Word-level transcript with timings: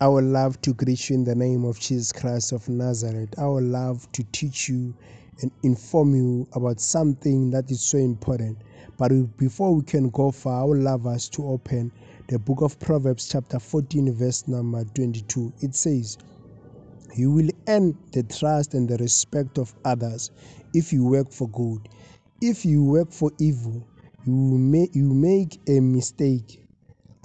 I 0.00 0.06
would 0.06 0.26
love 0.26 0.60
to 0.60 0.72
greet 0.74 1.10
you 1.10 1.16
in 1.16 1.24
the 1.24 1.34
name 1.34 1.64
of 1.64 1.80
Jesus 1.80 2.12
Christ 2.12 2.52
of 2.52 2.68
Nazareth. 2.68 3.36
I 3.36 3.46
would 3.46 3.64
love 3.64 4.06
to 4.12 4.22
teach 4.30 4.68
you 4.68 4.94
and 5.40 5.50
inform 5.64 6.14
you 6.14 6.46
about 6.52 6.78
something 6.78 7.50
that 7.50 7.68
is 7.72 7.82
so 7.82 7.98
important. 7.98 8.58
But 8.96 9.10
before 9.36 9.74
we 9.74 9.82
can 9.82 10.10
go 10.10 10.30
far, 10.30 10.62
I 10.62 10.64
would 10.66 10.78
love 10.78 11.08
us 11.08 11.28
to 11.30 11.48
open 11.48 11.90
the 12.28 12.38
book 12.38 12.60
of 12.62 12.78
Proverbs, 12.78 13.28
chapter 13.28 13.58
14, 13.58 14.14
verse 14.14 14.46
number 14.46 14.84
22. 14.84 15.52
It 15.62 15.74
says, 15.74 16.16
You 17.16 17.32
will 17.32 17.50
earn 17.66 17.98
the 18.12 18.22
trust 18.22 18.74
and 18.74 18.88
the 18.88 18.98
respect 18.98 19.58
of 19.58 19.74
others 19.84 20.30
if 20.74 20.92
you 20.92 21.04
work 21.06 21.32
for 21.32 21.48
good. 21.48 21.88
If 22.40 22.64
you 22.64 22.84
work 22.84 23.10
for 23.10 23.32
evil, 23.40 23.84
you, 24.24 24.32
may, 24.32 24.88
you 24.92 25.12
make 25.12 25.58
a 25.68 25.80
mistake. 25.80 26.64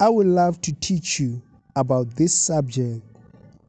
I 0.00 0.08
would 0.08 0.26
love 0.26 0.60
to 0.62 0.72
teach 0.72 1.20
you 1.20 1.40
about 1.76 2.08
this 2.16 2.34
subject 2.34 3.02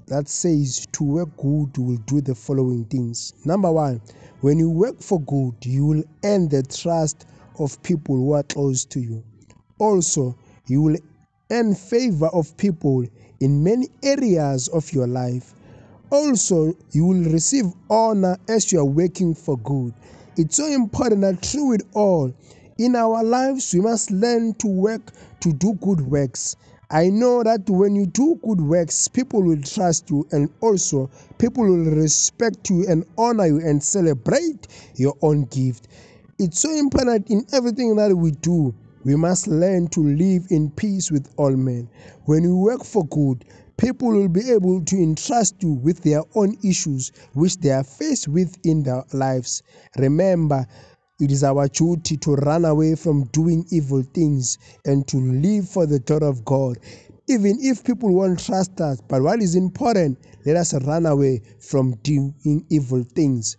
that 0.08 0.27
says 0.27 0.86
to 0.91 1.04
work 1.04 1.30
good 1.38 1.77
will 1.77 1.98
do 2.05 2.22
the 2.22 2.36
following 2.36 2.86
things. 2.86 3.34
Number 3.46 3.72
one, 3.72 4.02
when 4.41 4.59
you 4.59 4.70
work 4.70 5.02
for 5.02 5.20
good, 5.22 5.55
you 5.63 5.86
will 5.86 6.04
earn 6.23 6.48
the 6.49 6.63
trust 6.63 7.26
of 7.60 7.82
people 7.84 8.16
who 8.16 8.34
are 8.34 8.44
close 8.44 8.86
to 8.86 8.99
you. 8.99 9.23
Also, 9.80 10.38
you 10.68 10.82
will 10.82 10.98
earn 11.52 11.73
favor 11.73 12.27
of 12.27 12.55
people 12.58 13.05
in 13.40 13.63
many 13.63 13.88
areas 14.04 14.68
of 14.70 14.91
your 14.94 15.08
life. 15.08 15.54
Also, 16.12 16.74
you 16.91 17.05
will 17.05 17.32
receive 17.32 17.66
honor 17.90 18.38
as 18.48 18.72
you 18.72 18.80
are 18.80 18.85
working 18.85 19.34
for 19.34 19.58
good. 19.60 19.94
It's 20.38 20.58
so 20.58 20.68
important 20.68 21.22
that 21.22 21.46
through 21.46 21.74
it 21.74 21.82
all, 21.94 22.34
in 22.77 22.96
our 22.96 23.24
lives, 23.24 23.74
we 23.74 23.80
must 23.80 24.12
learn 24.12 24.54
to 24.55 24.68
work 24.68 25.12
to 25.40 25.54
do 25.54 25.74
good 25.76 26.02
works. 26.02 26.55
I 26.90 27.10
know 27.10 27.42
that 27.44 27.70
when 27.70 27.96
you 27.96 28.06
do 28.06 28.40
good 28.44 28.62
works, 28.62 29.08
people 29.08 29.42
will 29.42 29.62
trust 29.62 30.10
you 30.10 30.28
and 30.32 30.50
also 30.62 31.10
people 31.38 31.64
will 31.64 31.92
respect 31.96 32.70
you 32.70 32.86
and 32.88 33.05
honor 33.18 33.48
you 33.48 33.58
and 33.58 33.82
celebrate 33.82 34.68
your 34.96 35.16
own 35.22 35.46
gift. 35.46 35.88
It's 36.38 36.60
so 36.60 36.72
important 36.72 37.30
in 37.30 37.46
everything 37.54 37.96
that 37.96 38.16
we 38.16 38.32
do. 38.32 38.74
We 39.04 39.16
must 39.16 39.48
learn 39.48 39.88
to 39.90 40.00
live 40.02 40.48
in 40.50 40.70
peace 40.72 41.12
with 41.12 41.30
all 41.38 41.55
men. 41.55 41.90
When 42.26 42.44
you 42.44 42.55
work 42.58 42.84
for 42.84 43.05
good, 43.05 43.46
people 43.77 44.10
will 44.10 44.27
be 44.27 44.52
able 44.52 44.84
to 44.84 44.96
entrust 44.96 45.62
you 45.62 45.74
with 45.74 46.02
their 46.02 46.22
own 46.36 46.58
issues 46.64 47.12
which 47.34 47.58
they 47.58 47.72
are 47.72 47.84
faced 47.84 48.27
with 48.27 48.58
in 48.64 48.84
their 48.84 49.04
lives. 49.14 49.64
Remember, 49.98 50.66
it 51.20 51.32
is 51.32 51.44
our 51.46 51.68
duty 51.70 52.18
to 52.18 52.35
run 52.35 52.66
away 52.66 52.96
from 52.96 53.24
doing 53.27 53.66
evil 53.71 54.04
things 54.04 54.58
and 54.84 55.08
to 55.08 55.18
live 55.18 55.70
for 55.70 55.85
the 55.85 55.99
God 55.99 56.24
of 56.24 56.44
God. 56.44 56.77
Even 57.30 57.58
if 57.62 57.84
people 57.84 58.13
won't 58.13 58.44
trust 58.44 58.82
us, 58.82 58.99
but 59.02 59.21
what 59.21 59.41
is 59.41 59.55
important, 59.55 60.18
let 60.46 60.58
us 60.58 60.74
run 60.84 61.05
away 61.05 61.41
from 61.60 61.96
doing 62.04 62.66
evil 62.70 63.04
things. 63.04 63.55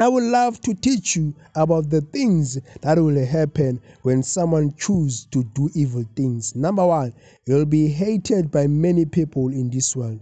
I 0.00 0.08
would 0.08 0.22
love 0.22 0.60
to 0.62 0.72
teach 0.72 1.16
you 1.16 1.34
about 1.54 1.90
the 1.90 2.00
things 2.00 2.58
that 2.80 2.96
will 2.96 3.26
happen 3.26 3.80
when 4.02 4.22
someone 4.22 4.72
chooses 4.76 5.26
to 5.32 5.44
do 5.54 5.68
evil 5.74 6.04
things. 6.16 6.54
Number 6.54 6.86
one, 6.86 7.12
you'll 7.44 7.66
be 7.66 7.88
hated 7.88 8.50
by 8.50 8.68
many 8.68 9.04
people 9.04 9.48
in 9.48 9.68
this 9.68 9.94
world. 9.96 10.20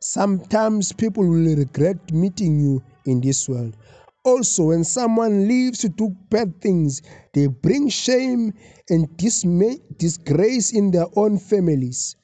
Sometimes 0.00 0.90
people 0.92 1.24
will 1.24 1.54
regret 1.54 2.12
meeting 2.12 2.58
you 2.58 2.82
in 3.04 3.20
this 3.20 3.48
world. 3.48 3.76
Also, 4.24 4.64
when 4.66 4.84
someone 4.84 5.48
leaves 5.48 5.78
to 5.80 5.88
do 5.88 6.10
bad 6.30 6.60
things, 6.60 7.02
they 7.32 7.48
bring 7.48 7.88
shame 7.88 8.52
and 8.88 9.16
dismay, 9.16 9.78
disgrace 9.96 10.72
in 10.72 10.90
their 10.92 11.06
own 11.16 11.38
families. 11.38 12.16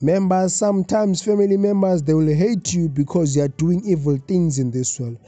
Members, 0.00 0.54
sometimes 0.54 1.22
family 1.22 1.56
members, 1.56 2.02
they 2.04 2.14
will 2.14 2.32
hate 2.32 2.72
you 2.72 2.88
because 2.88 3.34
you 3.34 3.42
are 3.42 3.48
doing 3.48 3.82
evil 3.84 4.16
things 4.28 4.60
in 4.60 4.70
this 4.70 5.00
world. 5.00 5.18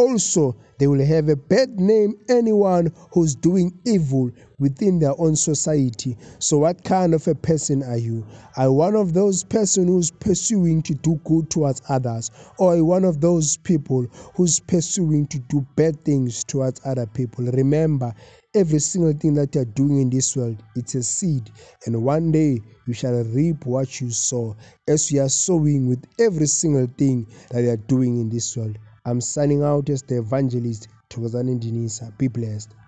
Also, 0.00 0.56
they 0.78 0.86
will 0.86 1.04
have 1.04 1.28
a 1.28 1.36
bad 1.36 1.78
name 1.78 2.14
anyone 2.30 2.90
who's 3.12 3.34
doing 3.34 3.70
evil 3.84 4.30
within 4.58 4.98
their 4.98 5.12
own 5.20 5.36
society. 5.36 6.16
So, 6.38 6.56
what 6.56 6.84
kind 6.84 7.12
of 7.12 7.28
a 7.28 7.34
person 7.34 7.82
are 7.82 7.98
you? 7.98 8.26
Are 8.56 8.64
you 8.64 8.72
one 8.72 8.96
of 8.96 9.12
those 9.12 9.44
person 9.44 9.88
who's 9.88 10.10
pursuing 10.10 10.80
to 10.84 10.94
do 10.94 11.20
good 11.24 11.50
towards 11.50 11.82
others, 11.90 12.30
or 12.58 12.72
are 12.72 12.76
you 12.76 12.86
one 12.86 13.04
of 13.04 13.20
those 13.20 13.58
people 13.58 14.06
who's 14.34 14.58
pursuing 14.58 15.26
to 15.26 15.38
do 15.38 15.66
bad 15.76 16.02
things 16.02 16.44
towards 16.44 16.80
other 16.86 17.04
people? 17.04 17.44
Remember, 17.44 18.14
every 18.54 18.78
single 18.78 19.12
thing 19.12 19.34
that 19.34 19.54
you're 19.54 19.66
doing 19.66 20.00
in 20.00 20.08
this 20.08 20.34
world, 20.34 20.62
it's 20.76 20.94
a 20.94 21.02
seed, 21.02 21.50
and 21.84 22.02
one 22.02 22.32
day 22.32 22.58
you 22.86 22.94
shall 22.94 23.22
reap 23.22 23.66
what 23.66 24.00
you 24.00 24.10
sow. 24.10 24.56
As 24.88 25.12
you 25.12 25.20
are 25.20 25.28
sowing 25.28 25.88
with 25.88 26.02
every 26.18 26.46
single 26.46 26.86
thing 26.96 27.26
that 27.50 27.62
you 27.64 27.68
are 27.68 27.76
doing 27.76 28.18
in 28.18 28.30
this 28.30 28.56
world. 28.56 28.78
I'm 29.04 29.20
signing 29.20 29.62
out 29.62 29.88
as 29.88 30.02
the 30.02 30.18
evangelist, 30.18 30.88
Thokozani 31.08 31.58
Dinisa. 31.60 32.16
Be 32.18 32.28
blessed. 32.28 32.74